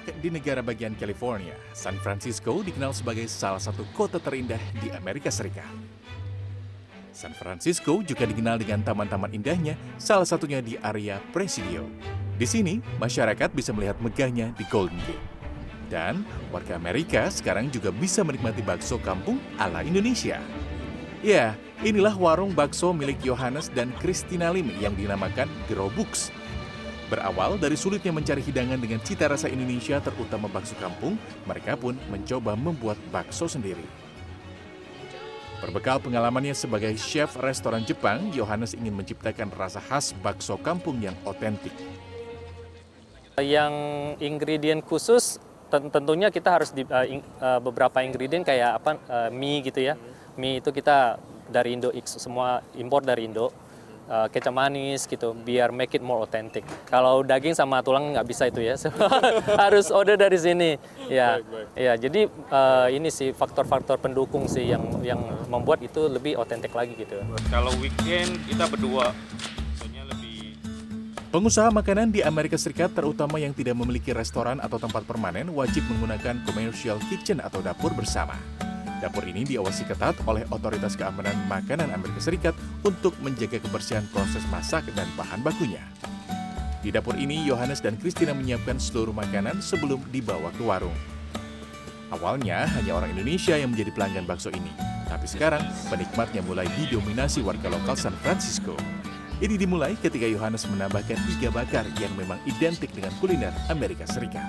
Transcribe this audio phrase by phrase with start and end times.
[0.00, 5.68] di negara bagian California, San Francisco dikenal sebagai salah satu kota terindah di Amerika Serikat.
[7.12, 11.84] San Francisco juga dikenal dengan taman-taman indahnya, salah satunya di area Presidio.
[12.40, 15.26] Di sini, masyarakat bisa melihat megahnya di Golden Gate.
[15.92, 20.40] Dan warga Amerika sekarang juga bisa menikmati bakso kampung ala Indonesia.
[21.20, 21.52] Ya,
[21.84, 26.32] inilah warung bakso milik Yohanes dan Christina Lim yang dinamakan Gerobux.
[27.12, 32.56] Berawal dari sulitnya mencari hidangan dengan cita rasa Indonesia terutama bakso kampung, mereka pun mencoba
[32.56, 33.84] membuat bakso sendiri.
[35.60, 41.76] Berbekal pengalamannya sebagai chef restoran Jepang, Yohanes ingin menciptakan rasa khas bakso kampung yang otentik.
[43.36, 43.74] Yang
[44.24, 45.36] ingredient khusus
[45.68, 50.00] tentunya kita harus di, uh, in, uh, beberapa ingredient kayak apa uh, mie gitu ya.
[50.40, 51.20] Mie itu kita
[51.52, 53.52] dari Indo semua impor dari Indo
[54.08, 56.66] uh, kecap manis gitu biar make it more authentic.
[56.88, 58.74] Kalau daging sama tulang nggak bisa itu ya,
[59.62, 60.70] harus order dari sini.
[61.06, 61.66] Ya, baik, baik.
[61.76, 66.96] ya jadi uh, ini sih faktor-faktor pendukung sih yang yang membuat itu lebih otentik lagi
[66.96, 67.20] gitu.
[67.52, 69.12] Kalau weekend kita berdua.
[71.32, 76.44] Pengusaha makanan di Amerika Serikat terutama yang tidak memiliki restoran atau tempat permanen wajib menggunakan
[76.44, 78.36] commercial kitchen atau dapur bersama.
[79.02, 82.54] Dapur ini diawasi ketat oleh Otoritas Keamanan Makanan Amerika Serikat
[82.86, 85.82] untuk menjaga kebersihan proses masak dan bahan bakunya.
[86.86, 90.94] Di dapur ini, Yohanes dan Christina menyiapkan seluruh makanan sebelum dibawa ke warung.
[92.14, 94.70] Awalnya hanya orang Indonesia yang menjadi pelanggan bakso ini,
[95.10, 98.78] tapi sekarang penikmatnya mulai didominasi warga lokal San Francisco.
[99.42, 104.46] Ini dimulai ketika Yohanes menambahkan iga bakar yang memang identik dengan kuliner Amerika Serikat.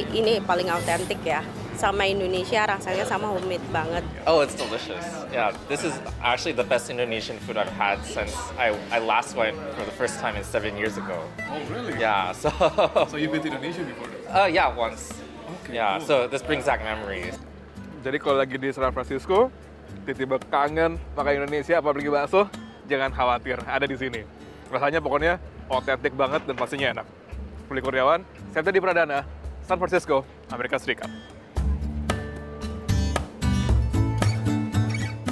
[0.00, 1.44] Ini paling autentik ya,
[1.76, 4.04] sama Indonesia rasanya sama homemade banget.
[4.26, 5.02] Oh, it's delicious.
[5.30, 9.58] Yeah, this is actually the best Indonesian food I've had since I, I last went
[9.76, 11.18] for the first time in seven years ago.
[11.50, 11.98] Oh, really?
[11.98, 12.50] Yeah, so.
[13.10, 14.08] so you've been to Indonesia before?
[14.30, 15.12] Uh, yeah, once.
[15.64, 16.06] Okay, yeah, cool.
[16.06, 17.36] so this brings back memories.
[18.04, 19.48] Jadi kalau lagi di San Francisco,
[20.04, 22.46] tiba-tiba kangen makan Indonesia apa pergi bakso,
[22.84, 24.20] jangan khawatir, ada di sini.
[24.68, 25.40] Rasanya pokoknya
[25.72, 27.06] otentik banget dan pastinya enak.
[27.64, 28.20] Ruli Kurniawan,
[28.52, 29.24] Septa di Pradana,
[29.64, 31.08] San Francisco, Amerika Serikat.